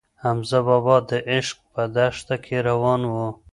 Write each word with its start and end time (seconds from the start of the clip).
حمزه 0.23 0.59
بابا 0.67 0.95
د 1.09 1.11
عشق 1.31 1.57
په 1.73 1.81
دښته 1.95 2.35
کې 2.45 2.57
روان 2.69 3.01
و. 3.11 3.13